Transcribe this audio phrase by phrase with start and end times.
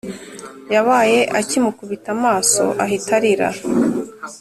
[0.73, 3.49] yabaye akimukubita amaso ahita arira